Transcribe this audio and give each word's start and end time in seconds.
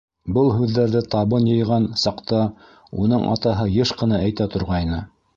-Был 0.35 0.47
һүҙҙәрҙе 0.59 1.01
табын 1.15 1.43
йыйған 1.49 1.83
саҡта 2.03 2.39
уның 3.03 3.27
атаһы 3.33 3.67
йыш 3.75 3.91
ҡына 4.01 4.23
әйтә 4.29 4.49
торғайны. 4.55 5.03